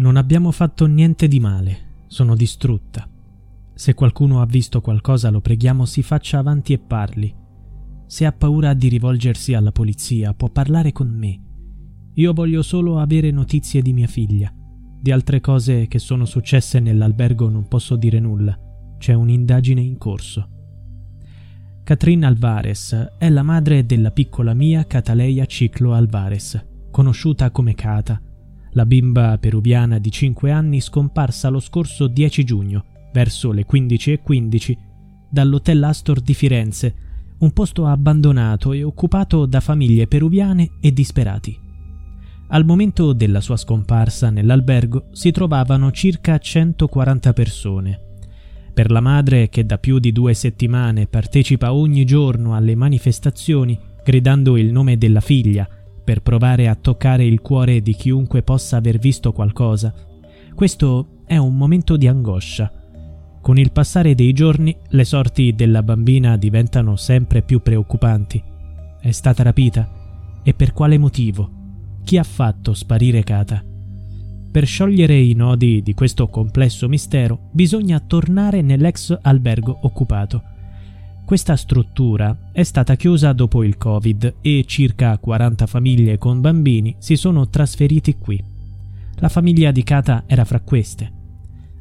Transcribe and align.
Non 0.00 0.16
abbiamo 0.16 0.50
fatto 0.50 0.86
niente 0.86 1.28
di 1.28 1.38
male, 1.40 2.04
sono 2.06 2.34
distrutta. 2.34 3.06
Se 3.74 3.92
qualcuno 3.92 4.40
ha 4.40 4.46
visto 4.46 4.80
qualcosa 4.80 5.28
lo 5.28 5.42
preghiamo 5.42 5.84
si 5.84 6.02
faccia 6.02 6.38
avanti 6.38 6.72
e 6.72 6.78
parli. 6.78 7.34
Se 8.06 8.24
ha 8.24 8.32
paura 8.32 8.72
di 8.72 8.88
rivolgersi 8.88 9.52
alla 9.52 9.72
polizia 9.72 10.32
può 10.32 10.48
parlare 10.48 10.92
con 10.92 11.08
me. 11.08 11.38
Io 12.14 12.32
voglio 12.32 12.62
solo 12.62 12.98
avere 12.98 13.30
notizie 13.30 13.82
di 13.82 13.92
mia 13.92 14.06
figlia. 14.06 14.50
Di 15.02 15.10
altre 15.10 15.42
cose 15.42 15.86
che 15.86 15.98
sono 15.98 16.24
successe 16.24 16.80
nell'albergo 16.80 17.50
non 17.50 17.68
posso 17.68 17.94
dire 17.96 18.20
nulla. 18.20 18.58
C'è 18.96 19.12
un'indagine 19.12 19.82
in 19.82 19.98
corso. 19.98 20.48
Catherine 21.84 22.24
Alvarez 22.24 22.94
è 23.18 23.28
la 23.28 23.42
madre 23.42 23.84
della 23.84 24.12
piccola 24.12 24.54
mia 24.54 24.86
Cataleia 24.86 25.44
Ciclo 25.44 25.92
Alvarez, 25.92 26.88
conosciuta 26.90 27.50
come 27.50 27.74
Cata, 27.74 28.18
la 28.72 28.86
bimba 28.86 29.36
peruviana 29.38 29.98
di 29.98 30.10
5 30.10 30.50
anni 30.50 30.80
scomparsa 30.80 31.48
lo 31.48 31.60
scorso 31.60 32.06
10 32.06 32.44
giugno, 32.44 32.84
verso 33.12 33.52
le 33.52 33.66
15.15, 33.66 34.76
dall'Hotel 35.28 35.82
Astor 35.82 36.20
di 36.20 36.34
Firenze, 36.34 36.94
un 37.38 37.52
posto 37.52 37.86
abbandonato 37.86 38.72
e 38.72 38.82
occupato 38.82 39.46
da 39.46 39.60
famiglie 39.60 40.06
peruviane 40.06 40.72
e 40.80 40.92
disperati. 40.92 41.58
Al 42.48 42.64
momento 42.64 43.12
della 43.12 43.40
sua 43.40 43.56
scomparsa 43.56 44.30
nell'albergo 44.30 45.06
si 45.12 45.30
trovavano 45.30 45.90
circa 45.92 46.36
140 46.36 47.32
persone. 47.32 48.00
Per 48.74 48.90
la 48.90 49.00
madre, 49.00 49.48
che 49.48 49.64
da 49.64 49.78
più 49.78 49.98
di 49.98 50.12
due 50.12 50.34
settimane 50.34 51.06
partecipa 51.06 51.72
ogni 51.72 52.04
giorno 52.04 52.54
alle 52.54 52.74
manifestazioni, 52.74 53.78
gridando 54.04 54.56
il 54.56 54.72
nome 54.72 54.98
della 54.98 55.20
figlia, 55.20 55.68
per 56.10 56.22
provare 56.22 56.66
a 56.66 56.74
toccare 56.74 57.24
il 57.24 57.40
cuore 57.40 57.82
di 57.82 57.94
chiunque 57.94 58.42
possa 58.42 58.78
aver 58.78 58.98
visto 58.98 59.30
qualcosa, 59.30 59.94
questo 60.56 61.20
è 61.24 61.36
un 61.36 61.56
momento 61.56 61.96
di 61.96 62.08
angoscia. 62.08 62.68
Con 63.40 63.58
il 63.58 63.70
passare 63.70 64.16
dei 64.16 64.32
giorni 64.32 64.76
le 64.88 65.04
sorti 65.04 65.54
della 65.54 65.84
bambina 65.84 66.36
diventano 66.36 66.96
sempre 66.96 67.42
più 67.42 67.62
preoccupanti. 67.62 68.42
È 69.00 69.10
stata 69.12 69.44
rapita? 69.44 69.88
E 70.42 70.52
per 70.52 70.72
quale 70.72 70.98
motivo? 70.98 71.48
Chi 72.02 72.18
ha 72.18 72.24
fatto 72.24 72.74
sparire 72.74 73.22
Kata? 73.22 73.62
Per 74.50 74.66
sciogliere 74.66 75.16
i 75.16 75.34
nodi 75.34 75.80
di 75.80 75.94
questo 75.94 76.26
complesso 76.26 76.88
mistero 76.88 77.50
bisogna 77.52 78.00
tornare 78.00 78.62
nell'ex 78.62 79.16
albergo 79.22 79.78
occupato. 79.82 80.42
Questa 81.30 81.54
struttura 81.54 82.50
è 82.50 82.64
stata 82.64 82.96
chiusa 82.96 83.32
dopo 83.32 83.62
il 83.62 83.76
Covid 83.76 84.38
e 84.40 84.64
circa 84.66 85.16
40 85.16 85.64
famiglie 85.68 86.18
con 86.18 86.40
bambini 86.40 86.96
si 86.98 87.14
sono 87.14 87.48
trasferiti 87.48 88.16
qui. 88.18 88.42
La 89.18 89.28
famiglia 89.28 89.70
di 89.70 89.84
Kata 89.84 90.24
era 90.26 90.44
fra 90.44 90.58
queste. 90.58 91.12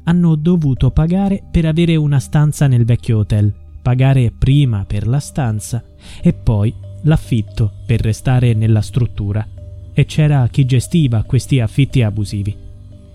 Hanno 0.03 0.35
dovuto 0.35 0.91
pagare 0.91 1.41
per 1.49 1.65
avere 1.65 1.95
una 1.95 2.19
stanza 2.19 2.67
nel 2.67 2.85
vecchio 2.85 3.17
hotel, 3.17 3.51
pagare 3.81 4.29
prima 4.29 4.85
per 4.85 5.07
la 5.07 5.19
stanza 5.19 5.83
e 6.21 6.31
poi 6.31 6.71
l'affitto 7.05 7.71
per 7.87 8.01
restare 8.01 8.53
nella 8.53 8.81
struttura 8.81 9.43
e 9.91 10.05
c'era 10.05 10.47
chi 10.51 10.63
gestiva 10.65 11.23
questi 11.23 11.59
affitti 11.59 12.03
abusivi. 12.03 12.55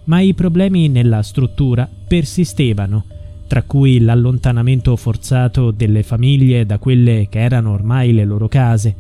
Ma 0.06 0.18
i 0.18 0.34
problemi 0.34 0.88
nella 0.88 1.22
struttura 1.22 1.88
persistevano, 2.08 3.04
tra 3.46 3.62
cui 3.62 4.00
l'allontanamento 4.00 4.96
forzato 4.96 5.70
delle 5.70 6.02
famiglie 6.02 6.66
da 6.66 6.78
quelle 6.78 7.26
che 7.28 7.40
erano 7.40 7.72
ormai 7.72 8.12
le 8.12 8.24
loro 8.24 8.48
case, 8.48 8.94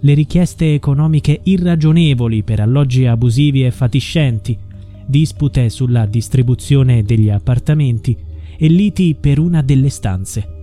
le 0.00 0.14
richieste 0.14 0.74
economiche 0.74 1.40
irragionevoli 1.44 2.42
per 2.42 2.60
alloggi 2.60 3.06
abusivi 3.06 3.64
e 3.64 3.70
fatiscenti, 3.70 4.58
dispute 5.06 5.68
sulla 5.68 6.06
distribuzione 6.06 7.02
degli 7.02 7.30
appartamenti 7.30 8.16
e 8.56 8.66
liti 8.68 9.14
per 9.18 9.38
una 9.38 9.62
delle 9.62 9.88
stanze. 9.88 10.60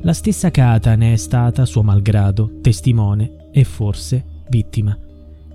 La 0.00 0.12
stessa 0.12 0.50
Kata 0.50 0.96
ne 0.96 1.12
è 1.14 1.16
stata, 1.16 1.64
suo 1.64 1.82
malgrado, 1.82 2.58
testimone 2.60 3.48
e 3.52 3.64
forse 3.64 4.42
vittima. 4.48 4.98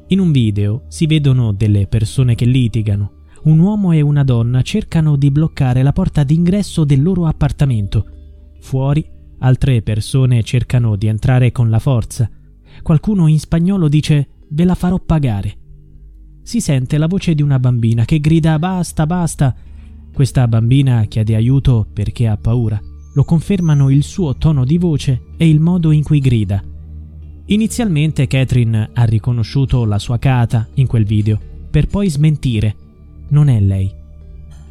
In 0.08 0.20
un 0.20 0.32
video 0.32 0.84
si 0.88 1.06
vedono 1.06 1.52
delle 1.52 1.86
persone 1.86 2.34
che 2.34 2.46
litigano. 2.46 3.19
Un 3.42 3.60
uomo 3.60 3.94
e 3.94 4.02
una 4.02 4.24
donna 4.24 4.62
cercano 4.62 5.16
di 5.16 5.32
bloccare 5.32 5.82
la 5.82 5.94
porta 5.94 6.24
d'ingresso 6.24 6.84
del 6.84 7.02
loro 7.02 7.26
appartamento. 7.26 8.06
Fuori, 8.60 9.06
altre 9.40 9.82
persone 9.82 10.44
cercano 10.44 10.96
di 10.96 11.08
entrare 11.08 11.52
con 11.52 11.70
la 11.70 11.80
forza. 11.80 12.30
Qualcuno 12.82 13.28
in 13.28 13.40
spagnolo 13.40 13.88
dice 13.88 14.28
ve 14.50 14.66
la 14.66 14.76
farò 14.76 15.00
pagare. 15.00 15.58
Si 16.42 16.60
sente 16.60 16.98
la 16.98 17.08
voce 17.08 17.34
di 17.36 17.42
una 17.42 17.60
bambina 17.60 18.06
che 18.06 18.20
grida 18.20 18.60
basta, 18.60 19.06
basta. 19.06 19.56
Questa 20.14 20.48
bambina 20.48 21.06
chiede 21.06 21.36
aiuto 21.36 21.88
perché 21.94 22.28
ha 22.28 22.36
paura. 22.36 22.80
Lo 23.14 23.24
confermano 23.24 23.90
il 23.90 24.04
suo 24.04 24.36
tono 24.36 24.66
di 24.66 24.78
voce 24.78 25.22
e 25.38 25.48
il 25.48 25.60
modo 25.60 25.92
in 25.92 26.04
cui 26.04 26.20
grida. 26.20 26.62
Inizialmente 27.46 28.28
Catherine 28.28 28.90
ha 28.94 29.04
riconosciuto 29.06 29.86
la 29.86 29.98
sua 29.98 30.20
cata 30.20 30.68
in 30.76 30.88
quel 30.88 31.06
video, 31.06 31.40
per 31.72 31.88
poi 31.88 32.10
smentire. 32.10 32.76
Non 33.30 33.48
è 33.48 33.60
lei. 33.60 33.92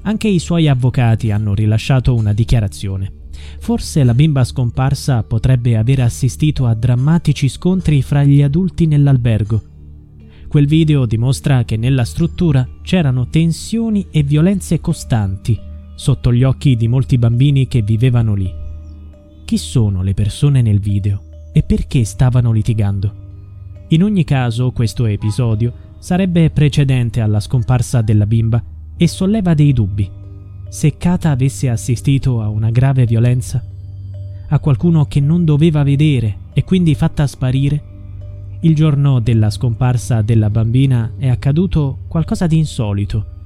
Anche 0.02 0.28
i 0.28 0.38
suoi 0.38 0.68
avvocati 0.68 1.30
hanno 1.30 1.54
rilasciato 1.54 2.14
una 2.14 2.32
dichiarazione. 2.32 3.12
Forse 3.60 4.04
la 4.04 4.14
bimba 4.14 4.44
scomparsa 4.44 5.22
potrebbe 5.22 5.76
aver 5.76 6.00
assistito 6.00 6.66
a 6.66 6.74
drammatici 6.74 7.48
scontri 7.48 8.02
fra 8.02 8.24
gli 8.24 8.42
adulti 8.42 8.86
nell'albergo. 8.86 9.62
Quel 10.48 10.66
video 10.66 11.06
dimostra 11.06 11.64
che 11.64 11.76
nella 11.76 12.04
struttura 12.04 12.66
c'erano 12.82 13.28
tensioni 13.28 14.06
e 14.10 14.22
violenze 14.22 14.80
costanti 14.80 15.58
sotto 15.94 16.32
gli 16.32 16.44
occhi 16.44 16.76
di 16.76 16.88
molti 16.88 17.18
bambini 17.18 17.66
che 17.66 17.82
vivevano 17.82 18.34
lì. 18.34 18.52
Chi 19.44 19.56
sono 19.56 20.02
le 20.02 20.14
persone 20.14 20.62
nel 20.62 20.78
video? 20.78 21.22
e 21.58 21.62
perché 21.64 22.04
stavano 22.04 22.52
litigando. 22.52 23.26
In 23.88 24.04
ogni 24.04 24.22
caso, 24.22 24.70
questo 24.70 25.06
episodio 25.06 25.86
sarebbe 25.98 26.50
precedente 26.50 27.20
alla 27.20 27.40
scomparsa 27.40 28.02
della 28.02 28.26
bimba 28.26 28.62
e 28.96 29.08
solleva 29.08 29.54
dei 29.54 29.72
dubbi. 29.72 30.10
Se 30.68 30.96
Kata 30.96 31.30
avesse 31.30 31.68
assistito 31.68 32.42
a 32.42 32.48
una 32.48 32.70
grave 32.70 33.06
violenza, 33.06 33.62
a 34.50 34.58
qualcuno 34.58 35.06
che 35.06 35.20
non 35.20 35.44
doveva 35.44 35.82
vedere 35.82 36.46
e 36.52 36.64
quindi 36.64 36.94
fatta 36.94 37.26
sparire, 37.26 37.82
il 38.60 38.74
giorno 38.74 39.20
della 39.20 39.50
scomparsa 39.50 40.20
della 40.22 40.50
bambina 40.50 41.12
è 41.16 41.28
accaduto 41.28 42.00
qualcosa 42.08 42.46
di 42.46 42.58
insolito. 42.58 43.36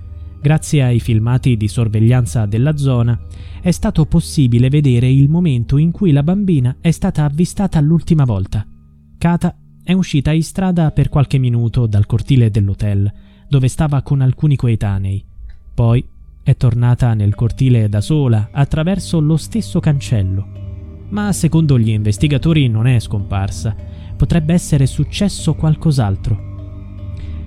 Grazie 0.40 0.82
ai 0.82 1.00
filmati 1.00 1.56
di 1.56 1.68
sorveglianza 1.68 2.46
della 2.46 2.76
zona 2.76 3.20
è 3.60 3.70
stato 3.70 4.06
possibile 4.06 4.68
vedere 4.70 5.08
il 5.08 5.28
momento 5.28 5.76
in 5.76 5.92
cui 5.92 6.12
la 6.12 6.22
bambina 6.22 6.76
è 6.80 6.90
stata 6.90 7.24
avvistata 7.24 7.78
l'ultima 7.80 8.24
volta. 8.24 8.66
Kata 9.18 9.54
è 9.84 9.92
uscita 9.92 10.30
in 10.30 10.44
strada 10.44 10.92
per 10.92 11.08
qualche 11.08 11.38
minuto 11.38 11.86
dal 11.86 12.06
cortile 12.06 12.50
dell'hotel, 12.50 13.12
dove 13.48 13.66
stava 13.66 14.02
con 14.02 14.20
alcuni 14.20 14.54
coetanei. 14.54 15.24
Poi 15.74 16.04
è 16.42 16.56
tornata 16.56 17.14
nel 17.14 17.34
cortile 17.34 17.88
da 17.88 18.00
sola 18.00 18.50
attraverso 18.52 19.18
lo 19.20 19.36
stesso 19.36 19.80
cancello. 19.80 20.46
Ma 21.08 21.32
secondo 21.32 21.78
gli 21.78 21.90
investigatori 21.90 22.68
non 22.68 22.86
è 22.86 22.98
scomparsa. 23.00 23.74
Potrebbe 24.16 24.54
essere 24.54 24.86
successo 24.86 25.54
qualcos'altro. 25.54 26.50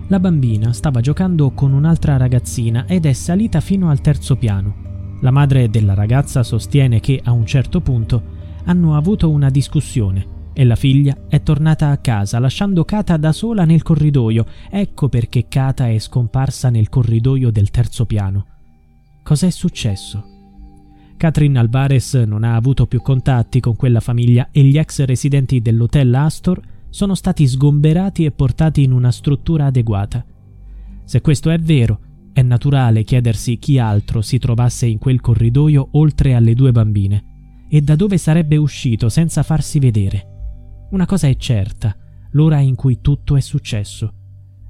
La 0.07 0.19
bambina 0.19 0.73
stava 0.73 1.01
giocando 1.01 1.51
con 1.51 1.71
un'altra 1.71 2.17
ragazzina 2.17 2.85
ed 2.85 3.05
è 3.05 3.13
salita 3.13 3.61
fino 3.61 3.89
al 3.89 4.01
terzo 4.01 4.35
piano. 4.35 4.83
La 5.21 5.31
madre 5.31 5.69
della 5.69 5.93
ragazza 5.93 6.43
sostiene 6.43 6.99
che 6.99 7.19
a 7.23 7.31
un 7.31 7.45
certo 7.45 7.79
punto 7.79 8.33
hanno 8.65 8.95
avuto 8.95 9.29
una 9.29 9.49
discussione 9.49 10.33
e 10.57 10.63
la 10.63 10.77
figlia 10.77 11.17
è 11.27 11.43
tornata 11.43 11.89
a 11.89 11.97
casa 11.97 12.39
lasciando 12.39 12.85
Kata 12.85 13.17
da 13.17 13.33
sola 13.33 13.65
nel 13.65 13.83
corridoio. 13.83 14.45
Ecco 14.69 15.09
perché 15.09 15.47
Kata 15.49 15.89
è 15.89 15.99
scomparsa 15.99 16.69
nel 16.69 16.87
corridoio 16.87 17.51
del 17.51 17.69
terzo 17.71 18.05
piano. 18.05 18.45
Cos'è 19.21 19.49
successo? 19.49 20.23
Catherine 21.17 21.59
Alvarez 21.59 22.13
non 22.13 22.45
ha 22.45 22.55
avuto 22.55 22.85
più 22.85 23.01
contatti 23.01 23.59
con 23.59 23.75
quella 23.75 23.99
famiglia 23.99 24.47
e 24.51 24.63
gli 24.63 24.77
ex 24.77 25.03
residenti 25.03 25.61
dell'hotel 25.61 26.13
Astor 26.15 26.61
sono 26.89 27.15
stati 27.15 27.45
sgomberati 27.45 28.23
e 28.23 28.31
portati 28.31 28.83
in 28.83 28.93
una 28.93 29.11
struttura 29.11 29.65
adeguata. 29.65 30.25
Se 31.03 31.19
questo 31.19 31.49
è 31.49 31.59
vero, 31.59 31.99
è 32.31 32.41
naturale 32.41 33.03
chiedersi 33.03 33.59
chi 33.59 33.77
altro 33.77 34.21
si 34.21 34.37
trovasse 34.37 34.85
in 34.85 34.99
quel 34.99 35.19
corridoio 35.19 35.89
oltre 35.91 36.33
alle 36.33 36.53
due 36.53 36.71
bambine 36.71 37.65
e 37.67 37.81
da 37.81 37.95
dove 37.95 38.17
sarebbe 38.17 38.55
uscito 38.55 39.09
senza 39.09 39.43
farsi 39.43 39.79
vedere. 39.79 40.34
Una 40.95 41.05
cosa 41.05 41.27
è 41.27 41.35
certa, 41.35 41.93
l'ora 42.31 42.59
in 42.59 42.75
cui 42.75 43.01
tutto 43.01 43.35
è 43.35 43.41
successo. 43.41 44.13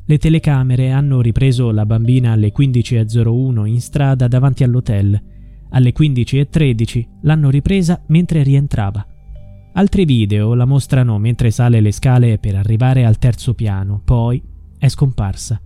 Le 0.07 0.17
telecamere 0.17 0.89
hanno 0.89 1.21
ripreso 1.21 1.69
la 1.69 1.85
bambina 1.85 2.31
alle 2.31 2.51
15.01 2.51 3.67
in 3.67 3.79
strada 3.79 4.27
davanti 4.27 4.63
all'hotel. 4.63 5.21
Alle 5.69 5.93
15.13 5.95 7.05
l'hanno 7.21 7.51
ripresa 7.51 8.01
mentre 8.07 8.41
rientrava. 8.41 9.05
Altri 9.73 10.05
video 10.05 10.55
la 10.55 10.65
mostrano 10.65 11.19
mentre 11.19 11.51
sale 11.51 11.79
le 11.79 11.91
scale 11.91 12.39
per 12.39 12.55
arrivare 12.55 13.05
al 13.05 13.19
terzo 13.19 13.53
piano, 13.53 14.01
poi 14.03 14.41
è 14.79 14.87
scomparsa. 14.87 15.61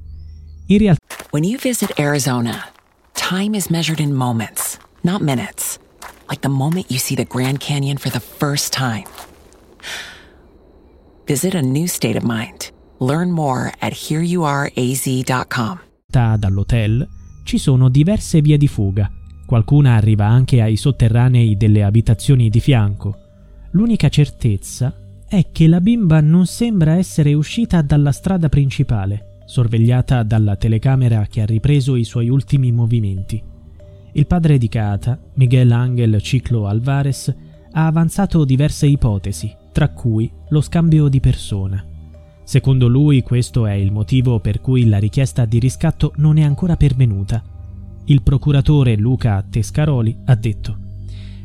In 0.65 0.77
realtà 0.77 1.15
When 1.31 1.45
you 1.45 1.57
visit 1.57 1.97
Arizona, 1.97 2.67
time 3.13 3.56
is 3.56 3.67
measured 3.67 4.01
in 4.01 4.11
moments, 4.13 4.77
not 5.03 5.21
minutes. 5.21 5.79
Like 6.27 6.41
the 6.41 6.50
moment 6.50 6.88
you 6.89 7.00
see 7.00 7.15
the 7.15 7.25
Grand 7.25 7.59
Canyon 7.59 7.95
for 7.95 8.11
the 8.11 8.19
first 8.19 8.73
time. 8.73 9.06
Visit 11.29 11.53
a 11.53 11.61
new 11.61 11.85
state 11.85 12.17
of 12.17 12.23
mind. 12.23 12.71
Learn 12.97 13.29
more 13.29 13.71
at 13.77 13.93
hereyouareaz.com. 13.93 15.79
dall'hotel 16.07 17.07
ci 17.43 17.59
sono 17.59 17.87
diverse 17.87 18.41
vie 18.41 18.57
di 18.57 18.67
fuga. 18.67 19.11
Qualcuna 19.45 19.93
arriva 19.93 20.25
anche 20.25 20.59
ai 20.59 20.75
sotterranei 20.75 21.55
delle 21.55 21.83
abitazioni 21.83 22.49
di 22.49 22.59
fianco. 22.59 23.15
L'unica 23.73 24.09
certezza 24.09 24.91
è 25.27 25.51
che 25.51 25.67
la 25.67 25.79
bimba 25.79 26.19
non 26.19 26.47
sembra 26.47 26.95
essere 26.95 27.35
uscita 27.35 27.83
dalla 27.83 28.11
strada 28.11 28.49
principale, 28.49 29.41
sorvegliata 29.45 30.23
dalla 30.23 30.55
telecamera 30.55 31.27
che 31.29 31.41
ha 31.41 31.45
ripreso 31.45 31.95
i 31.95 32.05
suoi 32.05 32.29
ultimi 32.29 32.71
movimenti. 32.71 33.39
Il 34.13 34.25
padre 34.25 34.57
di 34.57 34.67
Kata, 34.67 35.19
Miguel 35.35 35.71
Angel 35.71 36.19
Ciclo 36.23 36.65
Alvarez, 36.65 37.31
ha 37.73 37.85
avanzato 37.85 38.43
diverse 38.45 38.87
ipotesi, 38.87 39.55
tra 39.79 39.87
cui 39.87 40.29
lo 40.49 40.59
scambio 40.59 41.07
di 41.07 41.21
persona. 41.21 41.81
Secondo 42.43 42.89
lui 42.89 43.23
questo 43.23 43.65
è 43.65 43.71
il 43.71 43.93
motivo 43.93 44.41
per 44.41 44.59
cui 44.59 44.85
la 44.89 44.97
richiesta 44.97 45.45
di 45.45 45.57
riscatto 45.57 46.11
non 46.17 46.37
è 46.37 46.41
ancora 46.41 46.75
pervenuta. 46.75 47.41
Il 48.03 48.21
procuratore 48.21 48.97
Luca 48.97 49.41
Tescaroli 49.49 50.17
ha 50.25 50.35
detto 50.35 50.77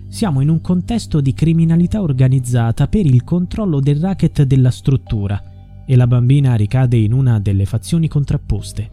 Siamo 0.08 0.40
in 0.40 0.48
un 0.48 0.60
contesto 0.60 1.20
di 1.20 1.32
criminalità 1.32 2.02
organizzata 2.02 2.88
per 2.88 3.06
il 3.06 3.22
controllo 3.22 3.78
del 3.78 4.00
racket 4.00 4.42
della 4.42 4.72
struttura 4.72 5.84
e 5.86 5.94
la 5.94 6.08
bambina 6.08 6.56
ricade 6.56 6.96
in 6.96 7.12
una 7.12 7.38
delle 7.38 7.66
fazioni 7.66 8.08
contrapposte. 8.08 8.90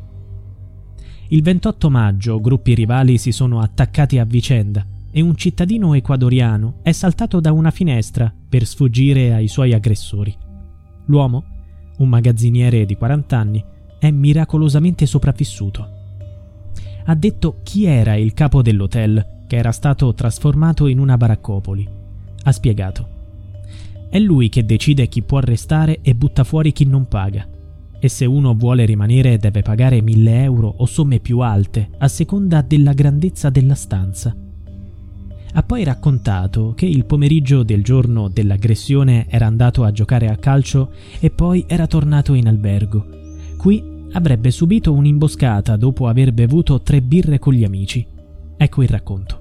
Il 1.29 1.41
28 1.41 1.89
maggio 1.89 2.39
gruppi 2.39 2.75
rivali 2.75 3.17
si 3.17 3.31
sono 3.31 3.59
attaccati 3.59 4.19
a 4.19 4.23
vicenda 4.23 4.85
e 5.11 5.21
un 5.21 5.35
cittadino 5.35 5.93
ecuadoriano 5.93 6.79
è 6.81 6.91
saltato 6.91 7.39
da 7.39 7.51
una 7.51 7.71
finestra 7.71 8.33
per 8.49 8.65
sfuggire 8.65 9.33
ai 9.33 9.47
suoi 9.47 9.73
aggressori. 9.73 10.35
L'uomo 11.05 11.45
un 12.01 12.09
magazziniere 12.09 12.85
di 12.85 12.95
40 12.95 13.37
anni, 13.37 13.63
è 13.99 14.09
miracolosamente 14.11 15.05
sopravvissuto. 15.05 15.99
Ha 17.05 17.15
detto 17.15 17.59
chi 17.63 17.85
era 17.85 18.15
il 18.15 18.33
capo 18.33 18.61
dell'hotel 18.61 19.43
che 19.47 19.55
era 19.55 19.71
stato 19.71 20.13
trasformato 20.13 20.87
in 20.87 20.99
una 20.99 21.17
baraccopoli. 21.17 21.87
Ha 22.43 22.51
spiegato. 22.51 23.19
È 24.09 24.19
lui 24.19 24.49
che 24.49 24.65
decide 24.65 25.07
chi 25.07 25.21
può 25.21 25.39
restare 25.39 25.99
e 26.01 26.15
butta 26.15 26.43
fuori 26.43 26.71
chi 26.71 26.85
non 26.85 27.07
paga. 27.07 27.47
E 27.99 28.09
se 28.09 28.25
uno 28.25 28.55
vuole 28.55 28.85
rimanere 28.85 29.37
deve 29.37 29.61
pagare 29.61 30.01
1000 30.01 30.43
euro 30.43 30.73
o 30.77 30.85
somme 30.85 31.19
più 31.19 31.39
alte 31.39 31.89
a 31.99 32.07
seconda 32.07 32.61
della 32.61 32.93
grandezza 32.93 33.49
della 33.49 33.75
stanza. 33.75 34.35
Ha 35.53 35.63
poi 35.63 35.83
raccontato 35.83 36.73
che 36.75 36.85
il 36.85 37.05
pomeriggio 37.05 37.63
del 37.63 37.83
giorno 37.83 38.29
dell'aggressione 38.29 39.25
era 39.27 39.47
andato 39.47 39.83
a 39.83 39.91
giocare 39.91 40.29
a 40.29 40.37
calcio 40.37 40.91
e 41.19 41.29
poi 41.29 41.65
era 41.67 41.87
tornato 41.87 42.33
in 42.33 42.47
albergo. 42.47 43.05
Qui 43.57 43.83
avrebbe 44.13 44.49
subito 44.49 44.93
un'imboscata 44.93 45.75
dopo 45.75 46.07
aver 46.07 46.31
bevuto 46.31 46.81
tre 46.81 47.01
birre 47.01 47.37
con 47.37 47.53
gli 47.53 47.65
amici. 47.65 48.05
Ecco 48.55 48.81
il 48.81 48.89
racconto. 48.89 49.39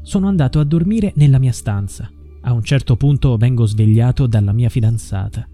Sono 0.00 0.28
andato 0.28 0.60
a 0.60 0.64
dormire 0.64 1.12
nella 1.16 1.38
mia 1.38 1.52
stanza. 1.52 2.10
A 2.42 2.52
un 2.52 2.62
certo 2.62 2.96
punto 2.96 3.36
vengo 3.36 3.66
svegliato 3.66 4.26
dalla 4.26 4.52
mia 4.52 4.70
fidanzata. 4.70 5.46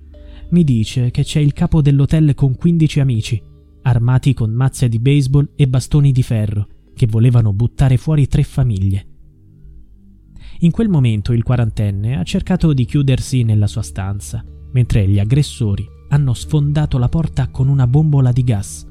Mi 0.50 0.62
dice 0.62 1.10
che 1.10 1.24
c'è 1.24 1.40
il 1.40 1.52
capo 1.52 1.82
dell'hotel 1.82 2.34
con 2.34 2.54
15 2.54 3.00
amici, 3.00 3.42
armati 3.82 4.34
con 4.34 4.52
mazze 4.52 4.88
di 4.88 5.00
baseball 5.00 5.50
e 5.56 5.66
bastoni 5.66 6.12
di 6.12 6.22
ferro, 6.22 6.68
che 6.94 7.06
volevano 7.06 7.52
buttare 7.52 7.96
fuori 7.96 8.28
tre 8.28 8.44
famiglie. 8.44 9.06
In 10.60 10.70
quel 10.70 10.88
momento 10.88 11.32
il 11.32 11.42
quarantenne 11.42 12.16
ha 12.16 12.22
cercato 12.22 12.72
di 12.72 12.84
chiudersi 12.84 13.42
nella 13.42 13.66
sua 13.66 13.82
stanza, 13.82 14.44
mentre 14.72 15.06
gli 15.08 15.18
aggressori 15.18 15.86
hanno 16.08 16.32
sfondato 16.32 16.96
la 16.98 17.08
porta 17.08 17.48
con 17.48 17.68
una 17.68 17.86
bombola 17.86 18.30
di 18.30 18.44
gas. 18.44 18.86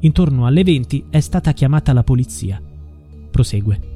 Intorno 0.00 0.46
alle 0.46 0.64
20 0.64 1.06
è 1.10 1.20
stata 1.20 1.52
chiamata 1.52 1.92
la 1.92 2.02
polizia. 2.02 2.60
Prosegue. 3.30 3.94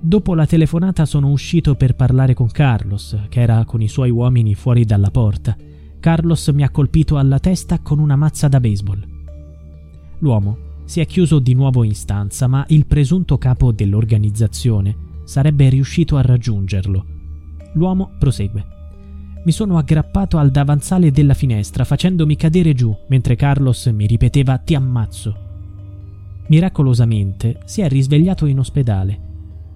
Dopo 0.00 0.34
la 0.34 0.46
telefonata 0.46 1.04
sono 1.04 1.30
uscito 1.30 1.74
per 1.74 1.94
parlare 1.94 2.32
con 2.32 2.48
Carlos, 2.48 3.16
che 3.28 3.40
era 3.40 3.64
con 3.64 3.82
i 3.82 3.88
suoi 3.88 4.10
uomini 4.10 4.54
fuori 4.54 4.84
dalla 4.84 5.10
porta. 5.10 5.56
Carlos 6.00 6.48
mi 6.48 6.62
ha 6.62 6.70
colpito 6.70 7.18
alla 7.18 7.40
testa 7.40 7.80
con 7.80 7.98
una 7.98 8.16
mazza 8.16 8.48
da 8.48 8.60
baseball. 8.60 9.04
L'uomo 10.20 10.56
si 10.84 11.00
è 11.00 11.06
chiuso 11.06 11.38
di 11.38 11.52
nuovo 11.52 11.82
in 11.84 11.94
stanza, 11.94 12.46
ma 12.46 12.64
il 12.68 12.86
presunto 12.86 13.36
capo 13.36 13.72
dell'organizzazione 13.72 15.06
sarebbe 15.28 15.68
riuscito 15.68 16.16
a 16.16 16.22
raggiungerlo. 16.22 17.04
L'uomo 17.74 18.12
prosegue. 18.18 18.64
Mi 19.44 19.52
sono 19.52 19.76
aggrappato 19.76 20.38
al 20.38 20.50
davanzale 20.50 21.10
della 21.10 21.34
finestra 21.34 21.84
facendomi 21.84 22.34
cadere 22.34 22.72
giù 22.72 22.96
mentre 23.08 23.36
Carlos 23.36 23.86
mi 23.88 24.06
ripeteva 24.06 24.56
ti 24.56 24.74
ammazzo. 24.74 25.36
Miracolosamente 26.46 27.60
si 27.66 27.82
è 27.82 27.88
risvegliato 27.88 28.46
in 28.46 28.58
ospedale. 28.58 29.26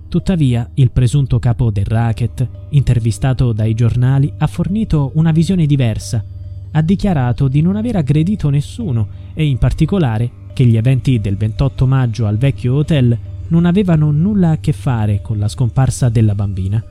Tuttavia, 0.09 0.71
il 0.75 0.91
presunto 0.91 1.39
capo 1.39 1.71
del 1.71 1.85
racket, 1.85 2.49
intervistato 2.71 3.53
dai 3.53 3.75
giornali, 3.75 4.33
ha 4.39 4.47
fornito 4.47 5.11
una 5.15 5.33
visione 5.33 5.67
diversa. 5.67 6.25
Ha 6.71 6.81
dichiarato 6.81 7.49
di 7.49 7.61
non 7.61 7.77
aver 7.77 7.97
aggredito 7.97 8.49
nessuno 8.49 9.07
e 9.35 9.45
in 9.45 9.59
particolare 9.59 10.31
che 10.55 10.65
gli 10.65 10.79
eventi 10.79 11.21
del 11.21 11.37
28 11.37 11.87
maggio 11.87 12.27
al 12.27 12.39
vecchio 12.39 12.75
hotel 12.75 13.19
non 13.53 13.67
avevano 13.67 14.11
nulla 14.11 14.53
a 14.53 14.57
che 14.57 14.73
fare 14.73 15.21
con 15.21 15.39
la 15.39 15.47
scomparsa 15.47 16.09
della 16.09 16.35
bambina. 16.35 16.83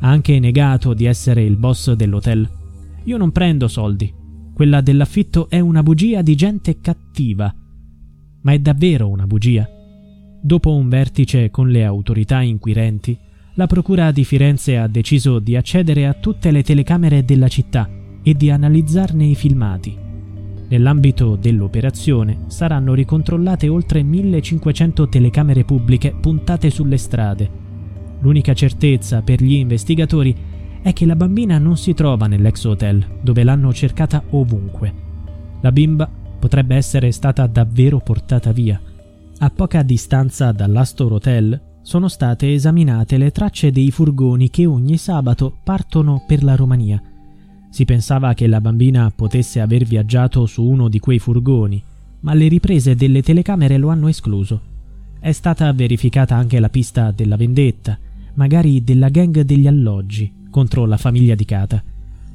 Ha 0.00 0.08
anche 0.08 0.38
negato 0.38 0.94
di 0.94 1.04
essere 1.04 1.44
il 1.44 1.56
boss 1.56 1.92
dell'hotel. 1.92 2.48
Io 3.04 3.16
non 3.18 3.30
prendo 3.30 3.68
soldi. 3.68 4.10
Quella 4.54 4.80
dell'affitto 4.80 5.50
è 5.50 5.60
una 5.60 5.82
bugia 5.82 6.22
di 6.22 6.34
gente 6.34 6.80
cattiva. 6.80 7.54
Ma 8.40 8.52
è 8.52 8.58
davvero 8.58 9.10
una 9.10 9.26
bugia? 9.26 9.68
Dopo 10.40 10.74
un 10.74 10.88
vertice 10.88 11.50
con 11.50 11.68
le 11.68 11.84
autorità 11.84 12.40
inquirenti, 12.40 13.16
la 13.54 13.66
Procura 13.66 14.10
di 14.12 14.24
Firenze 14.24 14.78
ha 14.78 14.88
deciso 14.88 15.40
di 15.40 15.56
accedere 15.56 16.06
a 16.06 16.14
tutte 16.14 16.50
le 16.50 16.62
telecamere 16.62 17.22
della 17.22 17.48
città 17.48 17.86
e 18.22 18.34
di 18.34 18.50
analizzarne 18.50 19.26
i 19.26 19.34
filmati. 19.34 20.01
Nell'ambito 20.72 21.36
dell'operazione 21.36 22.44
saranno 22.46 22.94
ricontrollate 22.94 23.68
oltre 23.68 24.02
1500 24.02 25.06
telecamere 25.06 25.64
pubbliche 25.64 26.14
puntate 26.18 26.70
sulle 26.70 26.96
strade. 26.96 27.50
L'unica 28.20 28.54
certezza 28.54 29.20
per 29.20 29.42
gli 29.42 29.52
investigatori 29.52 30.34
è 30.80 30.94
che 30.94 31.04
la 31.04 31.14
bambina 31.14 31.58
non 31.58 31.76
si 31.76 31.92
trova 31.92 32.26
nell'ex 32.26 32.64
hotel, 32.64 33.06
dove 33.20 33.44
l'hanno 33.44 33.70
cercata 33.74 34.22
ovunque. 34.30 34.94
La 35.60 35.70
bimba 35.70 36.08
potrebbe 36.38 36.74
essere 36.74 37.12
stata 37.12 37.46
davvero 37.46 37.98
portata 37.98 38.50
via. 38.50 38.80
A 39.40 39.50
poca 39.50 39.82
distanza 39.82 40.52
dall'Astor 40.52 41.12
Hotel 41.12 41.60
sono 41.82 42.08
state 42.08 42.50
esaminate 42.50 43.18
le 43.18 43.30
tracce 43.30 43.70
dei 43.70 43.90
furgoni 43.90 44.48
che 44.48 44.64
ogni 44.64 44.96
sabato 44.96 45.54
partono 45.62 46.24
per 46.26 46.42
la 46.42 46.56
Romania. 46.56 47.11
Si 47.72 47.86
pensava 47.86 48.34
che 48.34 48.46
la 48.48 48.60
bambina 48.60 49.10
potesse 49.16 49.58
aver 49.58 49.86
viaggiato 49.86 50.44
su 50.44 50.62
uno 50.62 50.90
di 50.90 50.98
quei 50.98 51.18
furgoni, 51.18 51.82
ma 52.20 52.34
le 52.34 52.46
riprese 52.46 52.94
delle 52.94 53.22
telecamere 53.22 53.78
lo 53.78 53.88
hanno 53.88 54.08
escluso. 54.08 54.60
È 55.18 55.32
stata 55.32 55.72
verificata 55.72 56.36
anche 56.36 56.60
la 56.60 56.68
pista 56.68 57.12
della 57.12 57.36
vendetta, 57.36 57.98
magari 58.34 58.84
della 58.84 59.08
gang 59.08 59.40
degli 59.40 59.66
alloggi, 59.66 60.30
contro 60.50 60.84
la 60.84 60.98
famiglia 60.98 61.34
di 61.34 61.46
Kata. 61.46 61.82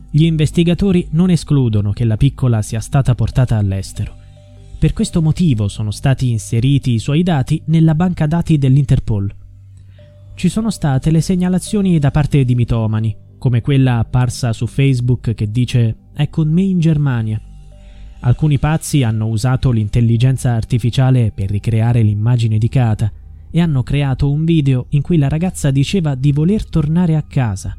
Gli 0.10 0.24
investigatori 0.24 1.08
non 1.12 1.30
escludono 1.30 1.92
che 1.92 2.04
la 2.04 2.18
piccola 2.18 2.64
sia 2.64 2.80
stata 2.80 3.14
portata 3.14 3.58
all'estero. 3.58 4.16
Per 4.80 4.92
questo 4.92 5.22
motivo 5.22 5.68
sono 5.68 5.92
stati 5.92 6.32
inseriti 6.32 6.94
i 6.94 7.00
suoi 7.00 7.22
dati 7.22 7.62
nella 7.66 7.94
banca 7.94 8.26
dati 8.26 8.58
dell'Interpol. 8.58 9.32
Ci 10.34 10.50
sono 10.50 10.72
state 10.72 11.12
le 11.12 11.22
segnalazioni 11.22 12.00
da 12.00 12.10
parte 12.10 12.44
di 12.44 12.56
mitomani, 12.56 13.16
come 13.38 13.62
quella 13.62 14.00
apparsa 14.00 14.54
su 14.54 14.68
Facebook 14.68 15.34
che 15.34 15.52
dice 15.52 15.96
è 16.14 16.30
con 16.30 16.50
me 16.50 16.64
in 16.64 16.80
Germania. 16.80 17.42
Alcuni 18.22 18.58
pazzi 18.58 19.04
hanno 19.04 19.28
usato 19.28 19.72
l'intelligenza 19.72 20.54
artificiale 20.54 21.32
per 21.34 21.50
ricreare 21.50 22.02
l'immagine 22.02 22.58
di 22.58 22.70
Kata 22.70 23.12
e 23.50 23.60
hanno 23.60 23.84
creato 23.84 24.32
un 24.32 24.44
video 24.44 24.88
in 24.90 25.02
cui 25.02 25.18
la 25.18 25.30
ragazza 25.30 25.72
diceva 25.72 26.16
di 26.16 26.32
voler 26.32 26.68
tornare 26.68 27.16
a 27.16 27.22
casa. 27.22 27.76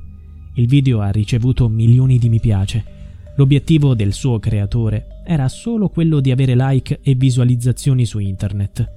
Il 0.54 0.66
video 0.66 1.00
ha 1.00 1.10
ricevuto 1.10 1.68
milioni 1.68 2.18
di 2.18 2.28
mi 2.28 2.40
piace 2.40 2.96
L'obiettivo 3.38 3.94
del 3.94 4.12
suo 4.14 4.40
creatore 4.40 5.22
era 5.24 5.48
solo 5.48 5.90
quello 5.90 6.18
di 6.18 6.32
avere 6.32 6.56
like 6.56 6.98
e 7.00 7.14
visualizzazioni 7.14 8.04
su 8.04 8.18
internet. 8.18 8.90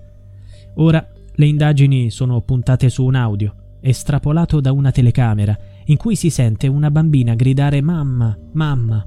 Ora 0.78 1.08
le 1.36 1.46
indagini 1.46 2.10
sono 2.10 2.42
puntate 2.42 2.90
su 2.90 3.06
un 3.06 3.14
audio, 3.14 3.54
estrapolato 3.82 4.60
da 4.60 4.72
una 4.72 4.90
telecamera, 4.90 5.56
in 5.86 5.98
cui 5.98 6.16
si 6.16 6.30
sente 6.30 6.68
una 6.68 6.92
bambina 6.92 7.36
gridare 7.36 7.82
mamma, 7.82 8.38
mamma. 8.54 9.06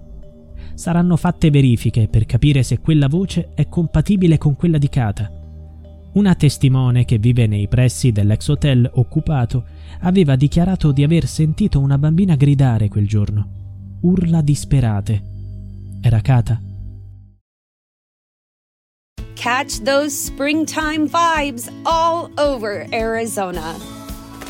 Saranno 0.74 1.16
fatte 1.16 1.50
verifiche 1.50 2.08
per 2.08 2.26
capire 2.26 2.62
se 2.62 2.80
quella 2.80 3.08
voce 3.08 3.50
è 3.54 3.68
compatibile 3.68 4.38
con 4.38 4.56
quella 4.56 4.78
di 4.78 4.88
Kata. 4.88 5.30
Una 6.14 6.34
testimone 6.34 7.04
che 7.04 7.18
vive 7.18 7.46
nei 7.46 7.68
pressi 7.68 8.12
dell'ex 8.12 8.48
hotel 8.48 8.88
occupato 8.94 9.64
aveva 10.00 10.36
dichiarato 10.36 10.92
di 10.92 11.02
aver 11.02 11.26
sentito 11.26 11.80
una 11.80 11.98
bambina 11.98 12.36
gridare 12.36 12.88
quel 12.88 13.06
giorno 13.06 13.62
urla 14.04 14.42
disperate. 14.42 15.22
Era 16.00 16.20
Kata. 16.20 16.60
Catch 19.34 19.82
those 19.82 20.14
springtime 20.14 21.06
vibes 21.06 21.70
all 21.84 22.30
over 22.38 22.86
Arizona. 22.92 24.03